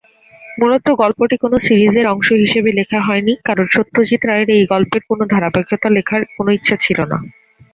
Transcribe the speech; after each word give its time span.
মূলত 0.57 0.87
গল্পটি 1.01 1.35
কোন 1.37 1.53
সিরিজের 1.67 2.05
অংশ 2.07 2.27
হিসাবে 2.43 2.69
লেখা 2.79 2.99
হয়নি, 3.07 3.33
কারণ 3.47 3.65
সত্যজিৎ 3.67 4.21
রায়ের 4.25 4.49
এই 4.55 4.63
গল্পের 4.73 5.01
কোনো 5.09 5.23
ধারাবাহিকতা 5.33 5.87
লেখার 5.95 6.21
কোনও 6.35 6.51
ইচ্ছা 6.57 6.75
ছিল 6.79 6.99
না। 7.11 7.17